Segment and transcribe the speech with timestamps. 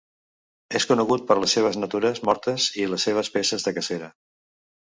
[0.79, 4.13] És conegut per les seves natures mortes i les seves peces de cacera.